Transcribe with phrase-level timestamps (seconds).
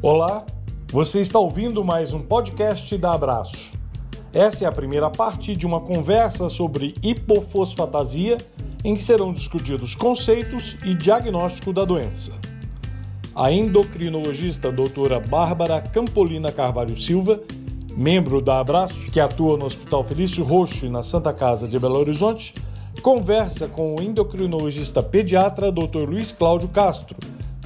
[0.00, 0.46] Olá,
[0.92, 3.72] você está ouvindo mais um podcast da Abraço.
[4.32, 8.38] Essa é a primeira parte de uma conversa sobre hipofosfatasia,
[8.84, 12.32] em que serão discutidos conceitos e diagnóstico da doença.
[13.34, 17.40] A endocrinologista doutora Bárbara Campolina Carvalho Silva,
[17.96, 22.54] membro da Abraço, que atua no Hospital Felício Roxo na Santa Casa de Belo Horizonte,
[23.02, 26.08] conversa com o endocrinologista pediatra Dr.
[26.08, 27.16] Luiz Cláudio Castro,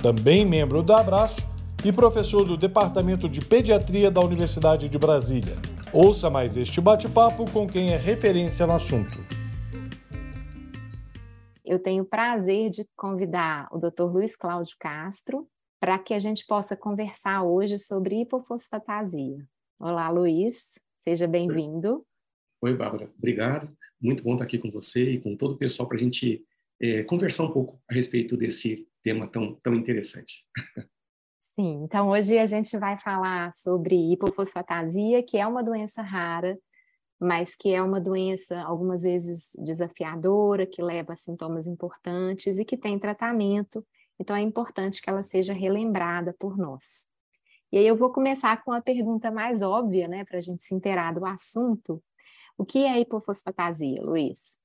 [0.01, 1.52] também membro da Abraço
[1.85, 5.57] e professor do Departamento de Pediatria da Universidade de Brasília.
[5.93, 9.19] Ouça mais este bate-papo com quem é referência no assunto.
[11.65, 14.05] Eu tenho o prazer de convidar o Dr.
[14.05, 15.49] Luiz Cláudio Castro
[15.81, 19.45] para que a gente possa conversar hoje sobre hipofosfatasia.
[19.81, 22.07] Olá, Luiz, seja bem-vindo.
[22.62, 23.77] Oi, Bárbara, obrigado.
[24.01, 26.45] Muito bom estar aqui com você e com todo o pessoal para a gente
[26.81, 30.45] é, conversar um pouco a respeito desse tema tão, tão interessante.
[31.55, 36.59] Sim, então hoje a gente vai falar sobre hipofosfatasia, que é uma doença rara,
[37.20, 42.77] mas que é uma doença algumas vezes desafiadora, que leva a sintomas importantes e que
[42.77, 43.86] tem tratamento,
[44.19, 47.06] então é importante que ela seja relembrada por nós.
[47.70, 50.75] E aí eu vou começar com a pergunta mais óbvia, né, para a gente se
[50.75, 52.03] inteirar do assunto.
[52.56, 54.62] O que é hipofosfatasia, Luiz?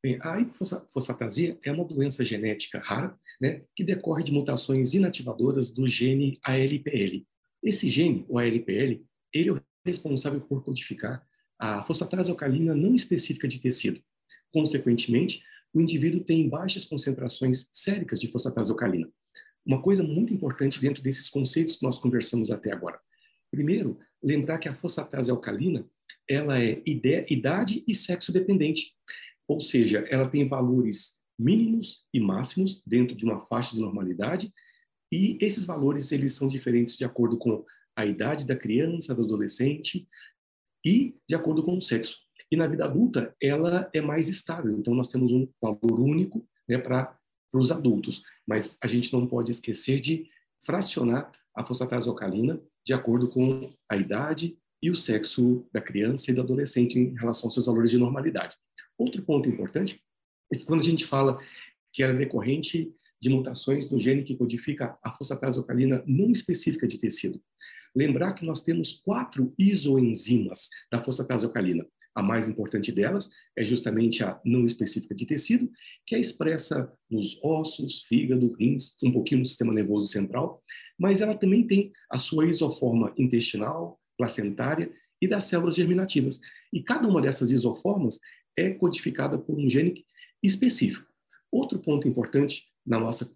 [0.00, 5.88] Bem, a hipofosfatasia é uma doença genética rara, né, que decorre de mutações inativadoras do
[5.88, 7.26] gene ALPL.
[7.62, 9.02] Esse gene, o ALPL,
[9.34, 11.26] ele é o responsável por codificar
[11.58, 14.00] a fosfatase alcalina não específica de tecido.
[14.52, 15.42] Consequentemente,
[15.74, 19.10] o indivíduo tem baixas concentrações séricas de fosfatase alcalina.
[19.66, 23.00] Uma coisa muito importante dentro desses conceitos que nós conversamos até agora.
[23.50, 25.84] Primeiro, lembrar que a fosfatase alcalina
[26.28, 28.94] ela é idade e sexo dependente.
[29.48, 34.52] Ou seja, ela tem valores mínimos e máximos dentro de uma faixa de normalidade,
[35.10, 37.64] e esses valores eles são diferentes de acordo com
[37.96, 40.06] a idade da criança, do adolescente
[40.84, 42.18] e de acordo com o sexo.
[42.50, 44.78] E na vida adulta, ela é mais estável.
[44.78, 47.18] Então, nós temos um valor único né, para
[47.52, 48.22] os adultos.
[48.46, 50.28] Mas a gente não pode esquecer de
[50.64, 56.34] fracionar a fosfatase alcalina de acordo com a idade e o sexo da criança e
[56.34, 58.54] do adolescente em relação aos seus valores de normalidade.
[58.98, 60.02] Outro ponto importante
[60.52, 61.38] é que quando a gente fala
[61.92, 66.86] que ela é decorrente de mutações no gene que codifica a fosfatase alcalina não específica
[66.86, 67.40] de tecido,
[67.94, 71.86] lembrar que nós temos quatro isoenzimas da fosfatase alcalina.
[72.14, 75.70] A mais importante delas é justamente a não específica de tecido,
[76.04, 80.60] que é expressa nos ossos, fígado, rins, um pouquinho no sistema nervoso central,
[80.98, 86.40] mas ela também tem a sua isoforma intestinal, placentária e das células germinativas.
[86.72, 88.18] E cada uma dessas isoformas
[88.58, 90.04] é codificada por um gene
[90.42, 91.06] específico.
[91.50, 93.30] Outro ponto importante na nossa,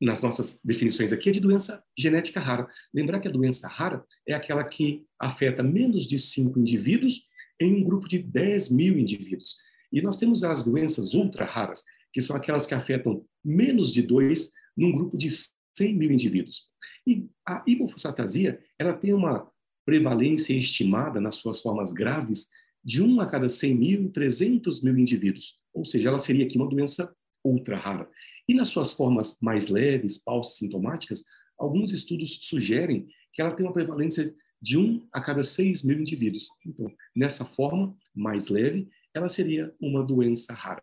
[0.00, 2.68] nas nossas definições aqui é de doença genética rara.
[2.92, 7.22] Lembrar que a doença rara é aquela que afeta menos de 5 indivíduos
[7.60, 9.56] em um grupo de 10 mil indivíduos.
[9.92, 14.50] E nós temos as doenças ultra raras, que são aquelas que afetam menos de 2
[14.76, 16.64] num grupo de 100 mil indivíduos.
[17.06, 19.48] E a hipofosfatasia, ela tem uma
[19.84, 22.48] prevalência estimada nas suas formas graves
[22.84, 25.56] de 1 a cada 100 mil, 300 mil indivíduos.
[25.72, 27.14] Ou seja, ela seria aqui uma doença
[27.44, 28.08] ultra rara.
[28.46, 31.24] E nas suas formas mais leves, sintomáticas,
[31.58, 36.48] alguns estudos sugerem que ela tem uma prevalência de 1 a cada 6 mil indivíduos.
[36.64, 40.82] Então, nessa forma mais leve, ela seria uma doença rara.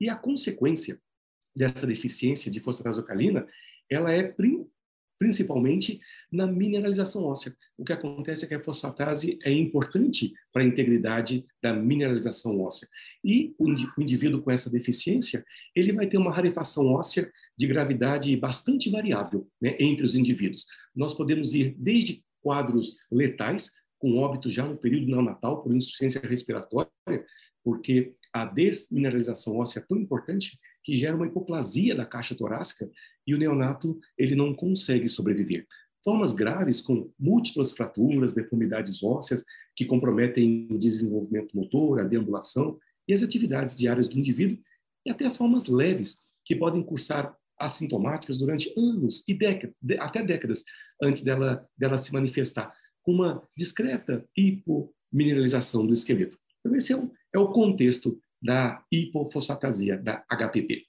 [0.00, 1.00] E a consequência
[1.54, 3.46] dessa deficiência de fosfatase alcalina,
[3.90, 4.34] ela é
[5.18, 6.00] principalmente
[6.36, 7.56] na mineralização óssea.
[7.78, 12.86] O que acontece é que a fosfatase é importante para a integridade da mineralização óssea.
[13.24, 13.68] E o
[14.00, 19.76] indivíduo com essa deficiência, ele vai ter uma rarefação óssea de gravidade bastante variável né,
[19.80, 20.66] entre os indivíduos.
[20.94, 26.90] Nós podemos ir desde quadros letais, com óbito já no período neonatal por insuficiência respiratória,
[27.64, 32.88] porque a desmineralização óssea é tão importante que gera uma hipoplasia da caixa torácica
[33.26, 35.66] e o neonato ele não consegue sobreviver.
[36.06, 39.44] Formas graves com múltiplas fraturas, deformidades ósseas
[39.74, 44.56] que comprometem o desenvolvimento motor, a deambulação e as atividades diárias do indivíduo,
[45.04, 50.62] e até formas leves que podem cursar assintomáticas durante anos e décadas, até décadas
[51.02, 56.38] antes dela, dela se manifestar, com uma discreta hipomineralização do esqueleto.
[56.60, 60.85] Então, esse é o, é o contexto da hipofosfatasia, da HPP.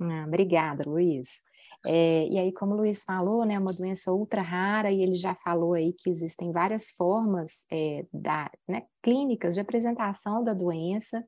[0.00, 1.40] Ah, obrigada, Luiz.
[1.86, 5.14] É, e aí, como o Luiz falou, né, é uma doença ultra rara, e ele
[5.14, 11.24] já falou aí que existem várias formas é, da, né, clínicas de apresentação da doença,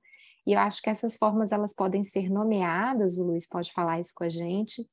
[0.47, 4.13] e eu acho que essas formas elas podem ser nomeadas, o Luiz pode falar isso
[4.15, 4.87] com a gente,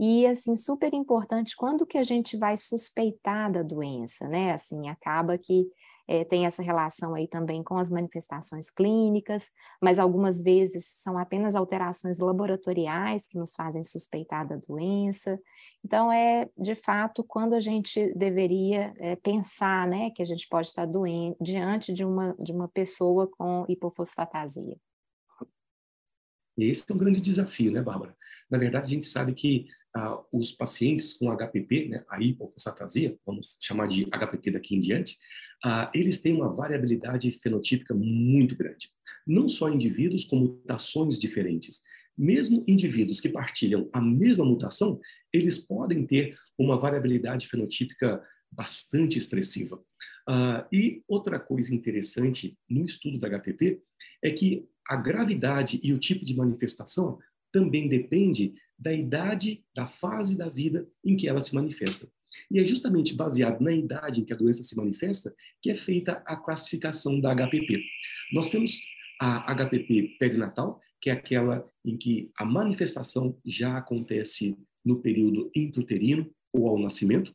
[0.00, 4.52] E, assim, super importante, quando que a gente vai suspeitar da doença, né?
[4.52, 5.66] Assim, acaba que
[6.08, 9.50] é, tem essa relação aí também com as manifestações clínicas,
[9.80, 15.38] mas algumas vezes são apenas alterações laboratoriais que nos fazem suspeitar da doença.
[15.84, 20.68] Então, é de fato quando a gente deveria é, pensar, né, que a gente pode
[20.68, 24.76] estar doente diante de uma, de uma pessoa com hipofosfatasia.
[26.56, 28.16] Esse é um grande desafio, né, Bárbara?
[28.50, 33.56] Na verdade, a gente sabe que ah, os pacientes com HPP, né, a hipofosfatasia, vamos
[33.60, 35.16] chamar de HPP daqui em diante,
[35.64, 38.90] ah, eles têm uma variabilidade fenotípica muito grande.
[39.26, 41.82] Não só indivíduos com mutações diferentes,
[42.16, 45.00] mesmo indivíduos que partilham a mesma mutação,
[45.32, 49.80] eles podem ter uma variabilidade fenotípica bastante expressiva.
[50.28, 53.80] Ah, e outra coisa interessante no estudo da HPP
[54.22, 57.18] é que a gravidade e o tipo de manifestação
[57.52, 62.08] também depende da idade, da fase da vida em que ela se manifesta.
[62.50, 66.22] E é justamente baseado na idade em que a doença se manifesta que é feita
[66.26, 67.82] a classificação da HPP.
[68.32, 68.80] Nós temos
[69.20, 76.30] a HPP perinatal, que é aquela em que a manifestação já acontece no período intrauterino
[76.52, 77.34] ou ao nascimento.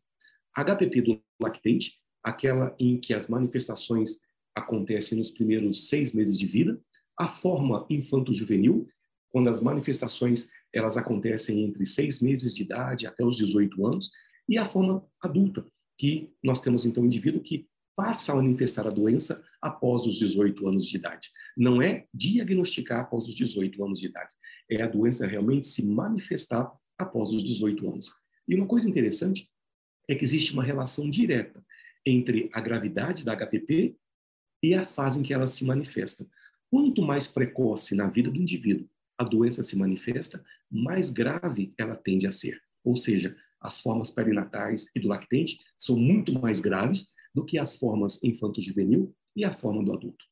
[0.55, 4.19] HPP do lactente, aquela em que as manifestações
[4.55, 6.79] acontecem nos primeiros seis meses de vida
[7.17, 8.87] a forma infanto-juvenil,
[9.29, 14.09] quando as manifestações elas acontecem entre seis meses de idade até os 18 anos,
[14.49, 15.65] e a forma adulta,
[15.97, 20.67] que nós temos então um indivíduo que passa a manifestar a doença após os 18
[20.67, 21.29] anos de idade.
[21.55, 24.33] Não é diagnosticar após os 18 anos de idade,
[24.69, 28.11] é a doença realmente se manifestar após os 18 anos.
[28.47, 29.49] E uma coisa interessante
[30.09, 31.63] é que existe uma relação direta
[32.05, 33.95] entre a gravidade da HPP
[34.61, 36.25] e a fase em que ela se manifesta.
[36.69, 42.27] Quanto mais precoce na vida do indivíduo a doença se manifesta, mais grave ela tende
[42.27, 42.61] a ser.
[42.83, 47.75] Ou seja, as formas perinatais e do lactente são muito mais graves do que as
[47.75, 50.25] formas infanto-juvenil e a forma do adulto.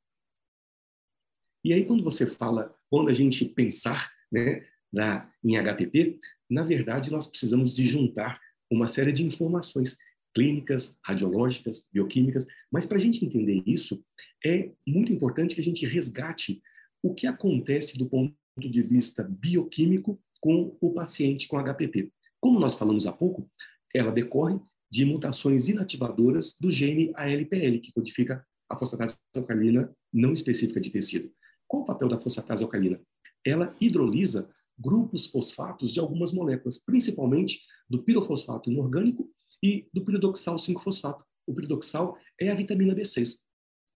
[1.64, 6.20] E aí, quando você fala, quando a gente pensar né, na, em HPP,
[6.50, 8.40] na verdade, nós precisamos de juntar
[8.70, 9.98] uma série de informações
[10.34, 14.04] clínicas, radiológicas, bioquímicas, mas para a gente entender isso,
[14.46, 16.62] é muito importante que a gente resgate
[17.04, 22.12] o que acontece do ponto de vista bioquímico com o paciente com HPP.
[22.40, 23.50] Como nós falamos há pouco,
[23.94, 24.60] ela decorre
[24.90, 31.32] de mutações inativadoras do gene ALPL, que codifica a fosfatase alcalina não específica de tecido.
[31.68, 33.00] Qual o papel da fosfatase alcalina?
[33.46, 39.30] Ela hidrolisa grupos fosfatos de algumas moléculas, principalmente do pirofosfato inorgânico
[39.64, 41.24] e do piridoxal 5-fosfato.
[41.46, 43.40] O piridoxal é a vitamina B6.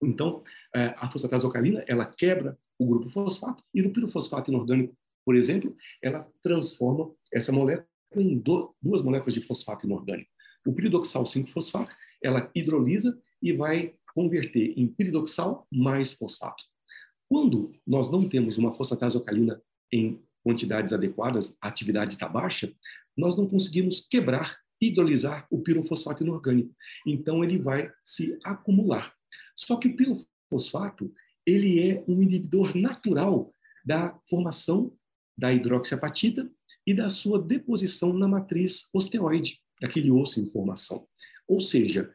[0.03, 0.43] Então,
[0.73, 4.95] é, a fosfatase alcalina, ela quebra o grupo fosfato e no pirofosfato inorgânico,
[5.25, 10.29] por exemplo, ela transforma essa molécula em duas moléculas de fosfato inorgânico.
[10.65, 11.91] O piridoxal 5-fosfato,
[12.23, 16.63] ela hidrolisa e vai converter em piridoxal mais fosfato.
[17.27, 19.61] Quando nós não temos uma fosfatase alcalina
[19.91, 22.71] em quantidades adequadas, a atividade está baixa,
[23.17, 26.73] nós não conseguimos quebrar hidrolisar o pirofosfato inorgânico.
[27.05, 29.13] Então ele vai se acumular.
[29.55, 31.11] Só que o pirofosfato,
[31.45, 33.51] ele é um inibidor natural
[33.85, 34.91] da formação
[35.37, 36.49] da hidroxiapatita
[36.87, 41.07] e da sua deposição na matriz osteoide, daquele osso em formação.
[41.47, 42.11] Ou seja,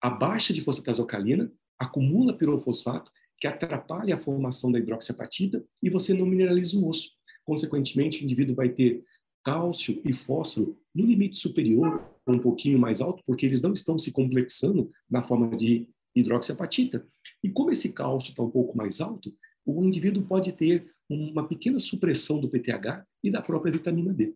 [0.00, 6.14] a baixa de fosfatase alcalina acumula pirofosfato, que atrapalha a formação da hidroxiapatita e você
[6.14, 7.10] não mineraliza o osso.
[7.44, 9.04] Consequentemente, o indivíduo vai ter
[9.44, 14.10] cálcio e fósforo no limite superior, um pouquinho mais alto, porque eles não estão se
[14.10, 17.06] complexando na forma de hidroxiapatita.
[17.42, 21.78] E como esse cálcio está um pouco mais alto, o indivíduo pode ter uma pequena
[21.78, 24.34] supressão do PTH e da própria vitamina D.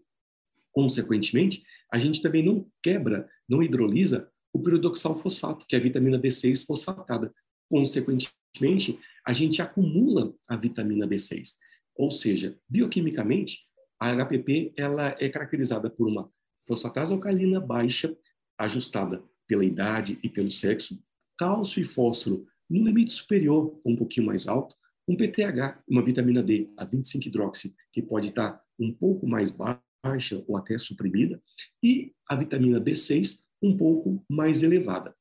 [0.73, 6.19] Consequentemente, a gente também não quebra, não hidrolisa o piridoxal fosfato, que é a vitamina
[6.19, 7.33] B6 fosfatada.
[7.69, 11.57] Consequentemente, a gente acumula a vitamina B6.
[11.97, 13.61] Ou seja, bioquimicamente,
[14.01, 16.31] a HPP ela é caracterizada por uma
[16.67, 18.17] fosfatase alcalina baixa,
[18.57, 21.03] ajustada pela idade e pelo sexo,
[21.39, 24.75] cálcio e fósforo no limite superior, um pouquinho mais alto,
[25.09, 30.57] um PTH, uma vitamina D, a 25-hidroxi, que pode estar um pouco mais baixa ou
[30.57, 31.43] até suprimida,
[31.83, 35.15] e a vitamina B6 um pouco mais elevada.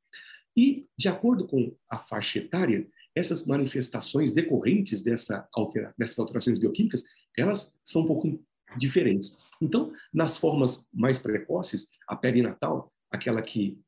[0.55, 7.05] E, de acordo com a faixa etária, essas manifestações decorrentes dessa altera dessas alterações bioquímicas,
[7.37, 8.43] elas são um pouco
[8.77, 9.37] diferentes.
[9.61, 13.79] Então, nas formas mais precoces, a perinatal, aquela que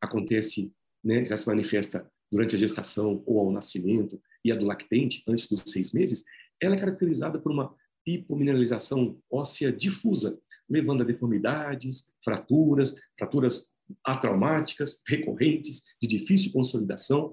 [0.00, 0.72] acontece,
[1.04, 5.48] né, já se manifesta durante a gestação ou ao nascimento, e a do lactente, antes
[5.48, 6.24] dos seis meses,
[6.60, 7.74] ela é caracterizada por uma
[8.06, 13.70] hipomineralização óssea difusa, levando a deformidades, fraturas, fraturas
[14.04, 17.32] atraumáticas, recorrentes, de difícil consolidação,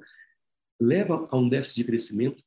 [0.79, 2.43] leva a um déficit de crescimento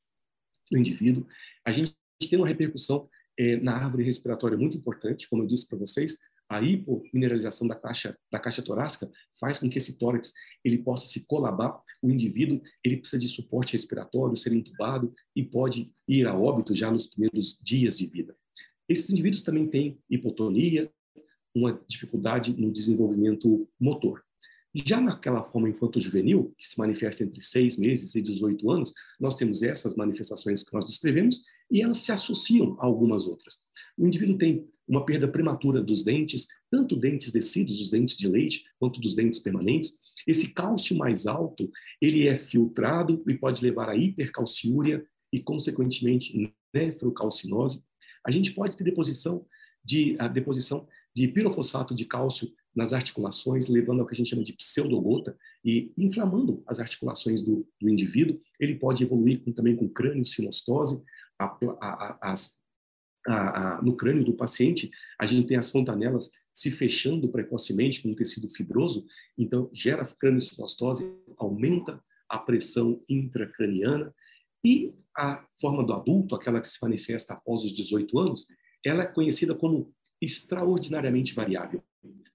[0.71, 1.27] do indivíduo.
[1.65, 1.95] A gente
[2.29, 6.19] tem uma repercussão é, na árvore respiratória muito importante, como eu disse para vocês,
[6.53, 10.33] a hipomineralização da caixa da caixa torácica faz com que esse tórax
[10.65, 11.81] ele possa se colabar.
[12.03, 16.91] O indivíduo ele precisa de suporte respiratório, ser entubado e pode ir a óbito já
[16.91, 18.37] nos primeiros dias de vida.
[18.89, 20.91] Esses indivíduos também têm hipotonia,
[21.55, 24.23] uma dificuldade no desenvolvimento motor.
[24.75, 29.63] Já naquela forma infanto-juvenil, que se manifesta entre seis meses e 18 anos, nós temos
[29.63, 33.61] essas manifestações que nós descrevemos e elas se associam a algumas outras.
[33.99, 38.65] O indivíduo tem uma perda prematura dos dentes, tanto dentes descidos, os dentes de leite,
[38.79, 39.97] quanto dos dentes permanentes.
[40.27, 47.83] Esse cálcio mais alto, ele é filtrado e pode levar a hipercalciúria e, consequentemente, nefrocalcinose.
[48.25, 49.47] A gente pode ter deposição
[49.83, 54.45] de, a deposição de pirofosfato de cálcio nas articulações, levando ao que a gente chama
[54.45, 58.39] de pseudogota e inflamando as articulações do, do indivíduo.
[58.61, 61.03] Ele pode evoluir com, também com crânio sinostose.
[61.39, 61.47] A,
[61.81, 62.35] a, a,
[63.83, 68.49] no crânio do paciente, a gente tem as fontanelas se fechando precocemente com um tecido
[68.49, 69.07] fibroso,
[69.39, 74.15] então gera crânio sinostose, aumenta a pressão intracraniana
[74.65, 78.47] e a forma do adulto, aquela que se manifesta após os 18 anos,
[78.85, 81.83] ela é conhecida como extraordinariamente variável,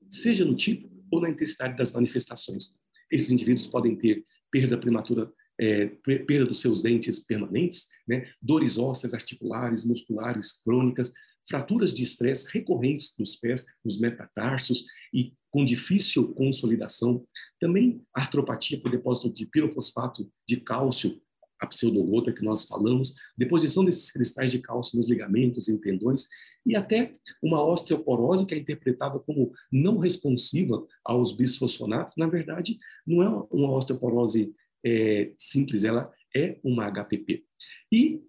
[0.10, 2.75] seja no tipo ou na intensidade das manifestações.
[3.12, 8.30] Esses indivíduos podem ter perda prematura, é, perda dos seus dentes permanentes, né?
[8.42, 11.14] dores ósseas, articulares, musculares, crônicas,
[11.48, 17.26] fraturas de estresse recorrentes nos pés, nos metatarsos e com difícil consolidação.
[17.60, 21.20] Também artropatia por depósito de pirofosfato de cálcio
[21.60, 26.28] a pseudogota que nós falamos, deposição desses cristais de cálcio nos ligamentos e tendões,
[26.66, 32.16] e até uma osteoporose que é interpretada como não responsiva aos bisfosfonatos.
[32.18, 34.54] Na verdade, não é uma osteoporose
[34.88, 37.44] é, simples, ela é uma HPP.
[37.91, 38.22] E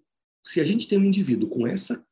[0.43, 2.05] se a gente tem um indivíduo com essa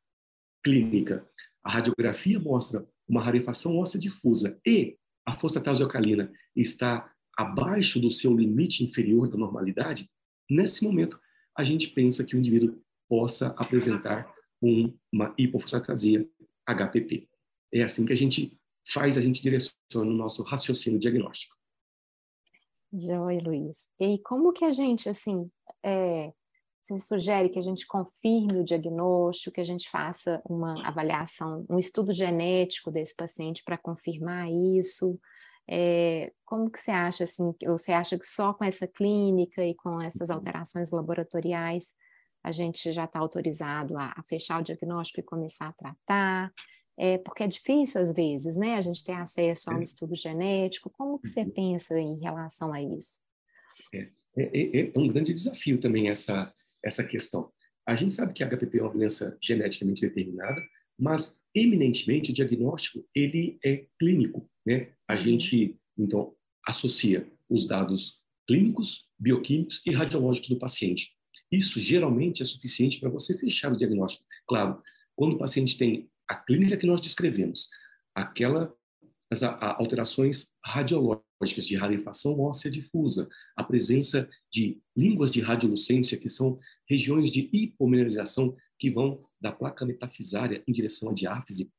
[0.63, 1.27] clínica,
[1.63, 8.35] a radiografia mostra uma rarefação óssea difusa e a fosfatase alcalina está abaixo do seu
[8.35, 10.09] limite inferior da normalidade,
[10.49, 11.19] Nesse momento,
[11.55, 16.27] a gente pensa que o indivíduo possa apresentar uma hipofosfatasia
[16.65, 17.27] HPP.
[17.73, 18.57] É assim que a gente
[18.93, 21.55] faz, a gente direciona o nosso raciocínio diagnóstico.
[22.93, 23.87] Joia, Luiz.
[23.99, 25.49] E como que a gente, assim,
[25.83, 26.31] é,
[26.83, 31.77] você sugere que a gente confirme o diagnóstico, que a gente faça uma avaliação, um
[31.77, 35.19] estudo genético desse paciente para confirmar isso?
[35.69, 39.75] É, como que você acha, assim, ou você acha que só com essa clínica e
[39.75, 40.35] com essas uhum.
[40.35, 41.93] alterações laboratoriais
[42.41, 46.53] a gente já está autorizado a, a, fechar o diagnóstico e começar a tratar?
[46.99, 50.89] É, porque é difícil às vezes, né, a gente ter acesso a um estudo genético.
[50.89, 51.51] Como que você uhum.
[51.51, 53.19] pensa em relação a isso?
[53.93, 56.51] É, é, é, é um grande desafio também essa,
[56.83, 57.51] essa questão.
[57.87, 60.59] A gente sabe que a HPP é uma doença geneticamente determinada,
[60.99, 64.89] mas eminentemente o diagnóstico ele é clínico, né?
[65.07, 65.19] A uhum.
[65.19, 66.33] gente então
[66.65, 71.11] associa os dados clínicos, bioquímicos e radiológicos do paciente.
[71.51, 74.25] Isso geralmente é suficiente para você fechar o diagnóstico.
[74.47, 74.81] Claro,
[75.15, 77.69] quando o paciente tem a clínica que nós descrevemos,
[78.15, 78.73] aquela
[79.29, 86.57] as alterações radiológicas de rarefação óssea difusa, a presença de línguas de radiolucência, que são
[86.89, 91.69] regiões de hipomineralização que vão da placa metafisária em direção à diáfise,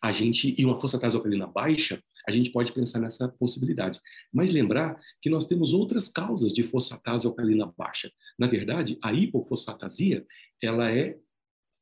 [0.00, 4.00] a gente e uma força alcalina baixa, a gente pode pensar nessa possibilidade.
[4.32, 8.08] Mas lembrar que nós temos outras causas de fosfatase alcalina baixa.
[8.38, 10.24] Na verdade, a hipofosfatasia,
[10.62, 11.18] ela é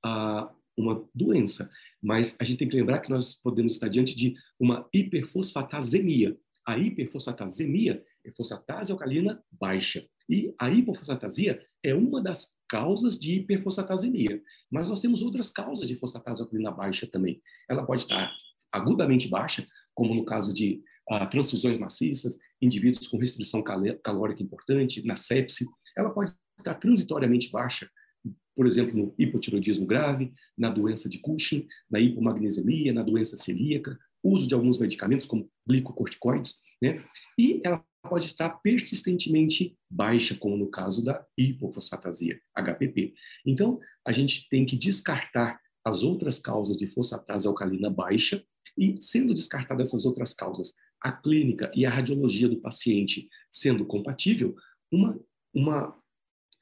[0.02, 1.70] a, uma doença,
[2.02, 6.36] mas a gente tem que lembrar que nós podemos estar diante de uma hiperfosfatasemia.
[6.66, 10.06] A hiperfosfatasemia é fosfatase alcalina baixa.
[10.30, 14.40] E a hipofosfatasia é uma das causas de hiperfosfatasemia.
[14.70, 17.42] Mas nós temos outras causas de fosfatase alcalina baixa também.
[17.68, 18.32] Ela pode estar
[18.70, 23.60] agudamente baixa, como no caso de uh, transfusões maciças, indivíduos com restrição
[24.04, 25.66] calórica importante, na sepse.
[25.96, 27.90] Ela pode estar transitoriamente baixa,
[28.60, 34.46] por exemplo, no hipotiroidismo grave, na doença de Cushing, na hipomagnesemia, na doença celíaca, uso
[34.46, 37.02] de alguns medicamentos como glicocorticoides, né?
[37.38, 43.14] E ela pode estar persistentemente baixa, como no caso da hipofosfatasia, HPP.
[43.46, 48.44] Então, a gente tem que descartar as outras causas de fosfatase alcalina baixa
[48.76, 54.54] e, sendo descartadas essas outras causas, a clínica e a radiologia do paciente sendo compatível,
[54.92, 55.18] uma,
[55.54, 55.98] uma,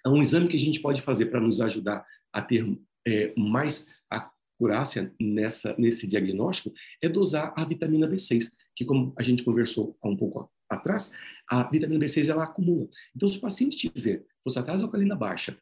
[0.07, 2.65] um exame que a gente pode fazer para nos ajudar a ter
[3.07, 9.45] é, mais acurácia nessa, nesse diagnóstico é dosar a vitamina B6, que como a gente
[9.45, 11.13] conversou há um pouco atrás,
[11.49, 12.89] a vitamina B6 ela acumula.
[13.17, 15.57] Então, se o paciente tiver fosfatase alcalina baixa,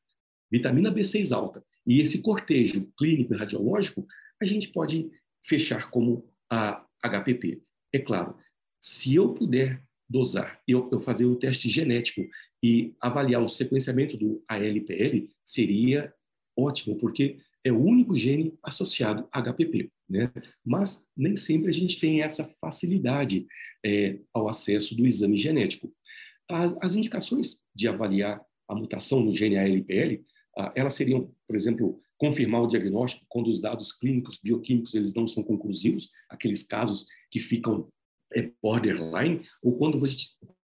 [0.51, 4.07] vitamina B6 alta e esse cortejo clínico e radiológico,
[4.41, 5.11] a gente pode
[5.45, 7.63] fechar como a HPP.
[7.93, 8.37] É claro,
[8.81, 12.23] se eu puder dosar, eu, eu fazer o teste genético
[12.63, 16.13] e avaliar o sequenciamento do ALPL, seria
[16.57, 19.91] ótimo, porque é o único gene associado a HPP.
[20.09, 20.33] Né?
[20.65, 23.47] Mas nem sempre a gente tem essa facilidade
[23.85, 25.93] é, ao acesso do exame genético.
[26.49, 30.23] As, as, indicações de avaliar a mutação no gene ALPL,
[30.57, 35.27] ah, elas seriam, por exemplo, confirmar o diagnóstico quando os dados clínicos, bioquímicos, eles não
[35.27, 37.89] são conclusivos, aqueles casos que ficam
[38.35, 40.17] é, borderline, ou quando você,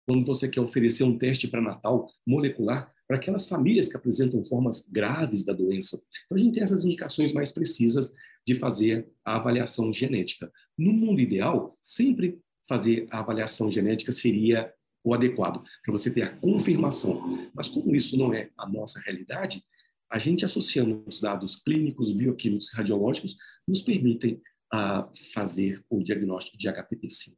[0.09, 4.89] quando você quer oferecer um teste para natal molecular para aquelas famílias que apresentam formas
[4.89, 6.03] graves da doença.
[6.25, 8.15] Então, a gente tem essas indicações mais precisas
[8.47, 10.51] de fazer a avaliação genética.
[10.79, 14.73] No mundo ideal, sempre fazer a avaliação genética seria
[15.05, 17.51] o adequado, para você ter a confirmação.
[17.55, 19.63] Mas como isso não é a nossa realidade,
[20.11, 23.37] a gente associando os dados clínicos, bioquímicos e radiológicos
[23.67, 24.41] nos permitem
[24.73, 27.35] uh, fazer o diagnóstico de HPT-C.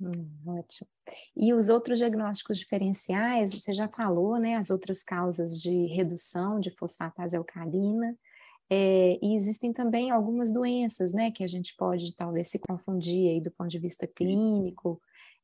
[0.00, 0.88] Hum, ótimo.
[1.36, 4.56] E os outros diagnósticos diferenciais, você já falou, né?
[4.56, 8.16] As outras causas de redução de fosfatase alcalina.
[8.72, 11.30] É, e existem também algumas doenças, né?
[11.30, 15.00] Que a gente pode talvez se confundir aí do ponto de vista clínico.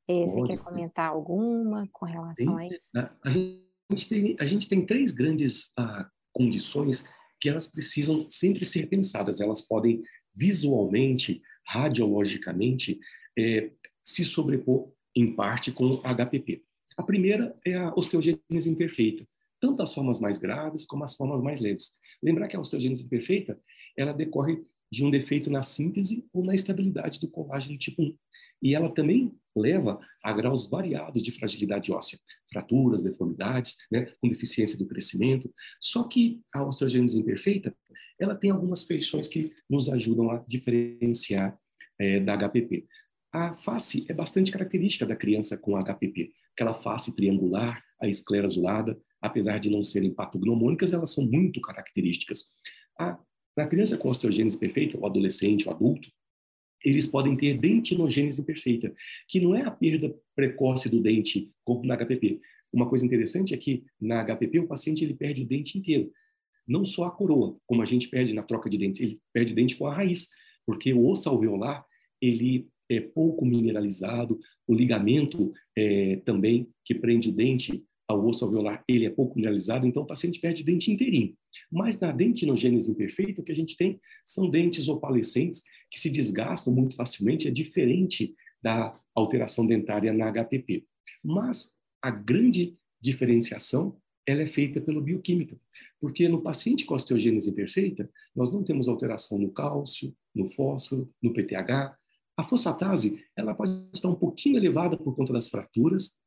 [0.09, 2.59] É, você quer comentar alguma com relação Sim.
[2.59, 2.91] a isso?
[3.25, 7.05] A gente tem, a gente tem três grandes ah, condições
[7.41, 9.41] que elas precisam sempre ser pensadas.
[9.41, 10.03] Elas podem
[10.35, 12.99] visualmente, radiologicamente,
[13.39, 13.71] é,
[14.07, 16.63] se sobrepor em parte com HPP.
[16.97, 19.27] A primeira é a osteogênese imperfeita,
[19.61, 21.97] tanto as formas mais graves como as formas mais leves.
[22.23, 23.59] Lembrar que a osteogênese imperfeita,
[23.97, 28.17] ela decorre de um defeito na síntese ou na estabilidade do colágeno tipo 1.
[28.63, 32.19] E ela também leva a graus variados de fragilidade óssea,
[32.51, 35.53] fraturas, deformidades, né, com deficiência do crescimento.
[35.81, 37.77] Só que a osteogênese imperfeita,
[38.19, 41.59] ela tem algumas feições que nos ajudam a diferenciar
[41.99, 42.87] é, da HPP.
[43.37, 46.33] A face é bastante característica da criança com HPP.
[46.55, 52.47] Aquela face triangular, a esclera azulada, apesar de não serem patognomônicas, elas são muito características.
[52.99, 53.19] A,
[53.55, 56.11] na criança com osteogênese perfeita, o adolescente, o adulto,
[56.83, 58.95] eles podem ter dentinogênese imperfeita,
[59.29, 62.41] que não é a perda precoce do dente, como na HPP.
[62.73, 66.11] Uma coisa interessante é que na HPP o paciente ele perde o dente inteiro,
[66.67, 69.57] não só a coroa, como a gente perde na troca de dentes, ele perde o
[69.57, 70.31] dente com a raiz,
[70.65, 71.85] porque o osso alveolar
[72.19, 78.85] ele é pouco mineralizado, o ligamento é, também que prende o dente ao osso alveolar,
[78.87, 81.37] ele é pouco mineralizado, então o paciente perde dente inteirinho.
[81.71, 86.73] Mas na dentinogênese imperfeita, o que a gente tem são dentes opalescentes que se desgastam
[86.73, 90.85] muito facilmente, é diferente da alteração dentária na HPP.
[91.23, 93.97] Mas a grande diferenciação
[94.27, 95.57] ela é feita pela bioquímica,
[96.01, 101.33] porque no paciente com osteogênese imperfeita, nós não temos alteração no cálcio, no fósforo, no
[101.33, 101.97] PTH,
[102.37, 106.19] a fosfatase ela pode estar um pouquinho elevada por conta das fraturas,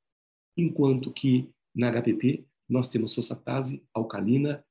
[0.58, 4.66] enquanto que na HPP nós temos fosfatase alcalina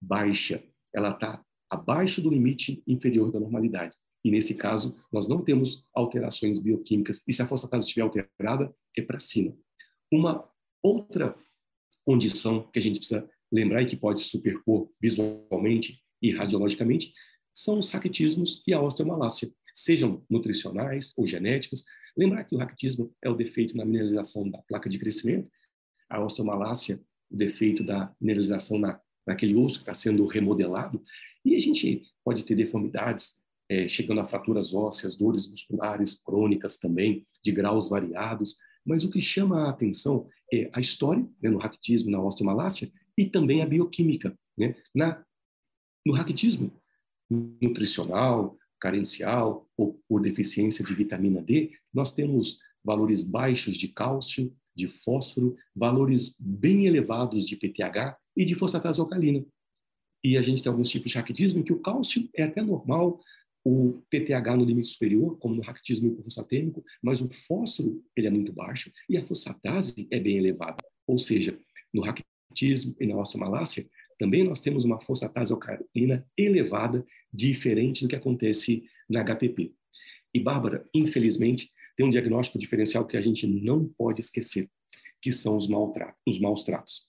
[0.00, 0.62] baixa.
[0.94, 3.96] Ela está abaixo do limite inferior da normalidade.
[4.24, 7.22] E nesse caso, nós não temos alterações bioquímicas.
[7.26, 9.56] E se a fosfatase estiver alterada, é para cima.
[10.12, 10.48] Uma
[10.82, 11.34] outra
[12.04, 17.12] condição que a gente precisa lembrar e que pode superpor visualmente e radiologicamente
[17.62, 21.84] são os raquitismos e a osteomalácia sejam nutricionais ou genéticos.
[22.16, 25.50] Lembrar que o raquitismo é o defeito na mineralização da placa de crescimento,
[26.08, 31.02] a osteomalácia, o defeito da mineralização na, naquele osso que está sendo remodelado,
[31.44, 37.26] e a gente pode ter deformidades é, chegando a fraturas ósseas, dores musculares crônicas também,
[37.42, 42.10] de graus variados, mas o que chama a atenção é a história, né, no raquitismo,
[42.10, 44.36] na osteomalácia, e também a bioquímica.
[44.58, 44.74] Né?
[44.94, 45.24] Na,
[46.04, 46.79] no raquitismo
[47.30, 54.88] nutricional, carencial ou por deficiência de vitamina D, nós temos valores baixos de cálcio, de
[54.88, 59.44] fósforo, valores bem elevados de PTH e de fosfatase alcalina.
[60.24, 63.20] E a gente tem alguns tipos de raquitismo em que o cálcio é até normal,
[63.64, 68.52] o PTH no limite superior, como no raquitismo hipofosfatêmico, mas o fósforo ele é muito
[68.52, 70.82] baixo e a fosfatase é bem elevada.
[71.06, 71.58] Ou seja,
[71.92, 73.86] no raquitismo e na osteomalácia,
[74.20, 79.72] também nós temos uma fosfatase alcalina elevada, diferente do que acontece na HPP.
[80.34, 84.68] E, Bárbara, infelizmente, tem um diagnóstico diferencial que a gente não pode esquecer,
[85.22, 87.08] que são os, maltratos, os maus tratos.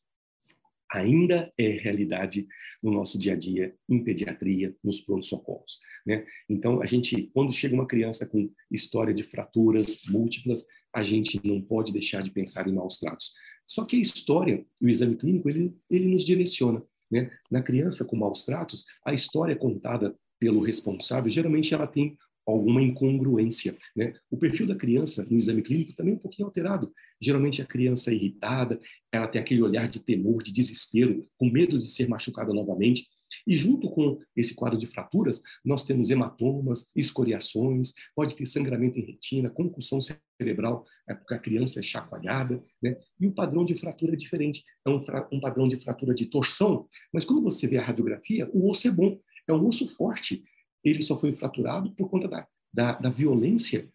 [0.89, 2.47] ainda é realidade
[2.82, 5.80] no nosso dia a dia, em pediatria, nos pronto-socorros.
[6.06, 6.26] Né?
[6.50, 11.62] Então, a gente, quando chega uma criança com história de fraturas múltiplas, a gente não
[11.62, 13.34] pode deixar de pensar em maus tratos.
[13.67, 16.82] Só que a história, o exame clínico, ele, ele nos direciona.
[17.12, 17.30] Né?
[17.50, 23.78] Na criança com maus tratos, a história contada pelo responsável, geralmente ela tem alguma incongruência.
[23.95, 24.13] Né?
[24.30, 26.91] O perfil da criança no exame clínico também é um pouquinho alterado.
[27.21, 28.80] Geralmente a criança é irritada,
[29.12, 33.08] ela tem aquele olhar de temor, de desespero, com medo de ser machucada novamente.
[33.46, 39.06] E junto com esse quadro de fraturas, nós temos hematomas, escoriações, pode ter sangramento em
[39.06, 42.98] retina, concussão cerebral, é porque a criança é chacoalhada, né?
[43.20, 46.88] E o padrão de fratura é diferente, é um, um padrão de fratura de torção,
[47.13, 50.44] mas quando você vê a radiografia, o osso é bom, é um osso forte,
[50.84, 53.89] ele só foi fraturado por conta da, da, da violência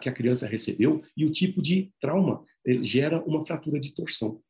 [0.00, 2.44] que a criança recebeu e o tipo de trauma
[2.80, 4.40] gera uma fratura de torção.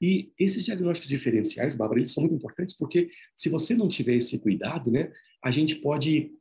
[0.00, 4.38] E esses diagnósticos diferenciais, Bárbara, eles são muito importantes porque se você não tiver esse
[4.38, 6.32] cuidado, né, a gente pode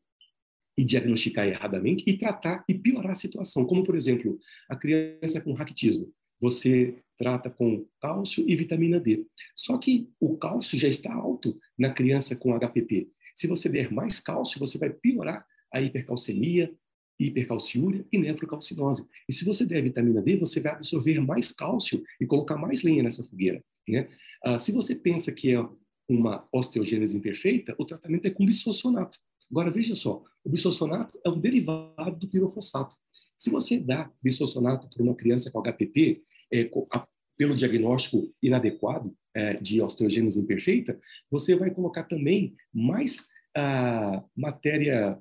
[0.77, 3.65] diagnosticar erradamente e tratar e piorar a situação.
[3.65, 4.37] Como, por exemplo,
[4.69, 6.11] a criança com raquitismo.
[6.39, 9.25] Você trata com cálcio e vitamina D.
[9.55, 13.09] Só que o cálcio já está alto na criança com HPP.
[13.33, 16.73] Se você der mais cálcio, você vai piorar a hipercalcemia,
[17.19, 19.07] hipercalciúria e nefrocalcinose.
[19.27, 23.03] E se você der vitamina D, você vai absorver mais cálcio e colocar mais lenha
[23.03, 23.63] nessa fogueira.
[23.87, 24.07] Né?
[24.43, 25.67] Ah, se você pensa que é
[26.07, 29.17] uma osteogênese imperfeita, o tratamento é com bisfosfonato.
[29.49, 32.95] Agora, veja só, o bisfosfonato é um derivado do pirofosfato.
[33.37, 36.23] Se você dá bisfosfonato para uma criança com HPP,
[36.53, 37.05] é, a,
[37.37, 40.99] pelo diagnóstico inadequado é, de osteogênese imperfeita,
[41.29, 45.19] você vai colocar também mais ah, matéria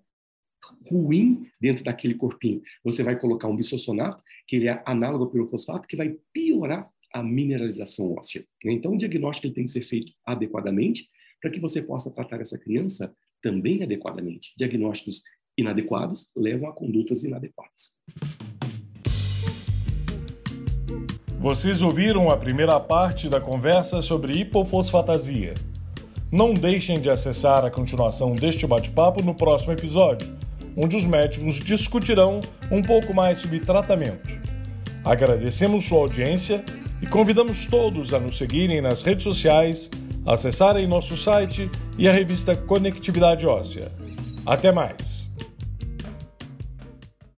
[0.89, 2.63] ruim dentro daquele corpinho.
[2.83, 7.23] Você vai colocar um bisfosfonato, que ele é análogo ao pirofosfato, que vai piorar a
[7.23, 8.45] mineralização óssea.
[8.65, 11.09] Então, o diagnóstico ele tem que ser feito adequadamente
[11.41, 14.53] para que você possa tratar essa criança também adequadamente.
[14.59, 15.23] Diagnósticos
[15.57, 17.97] inadequados levam a condutas inadequadas.
[21.39, 25.55] Vocês ouviram a primeira parte da conversa sobre hipofosfatasia.
[26.33, 30.44] Não deixem de acessar a continuação deste bate-papo no próximo episódio
[30.77, 34.31] onde os médicos discutirão um pouco mais sobre tratamento.
[35.05, 36.65] Agradecemos sua audiência
[37.03, 39.91] e convidamos todos a nos seguirem nas redes sociais,
[40.25, 43.93] acessarem nosso site e a revista Conectividade Óssea.
[44.47, 45.24] Até mais!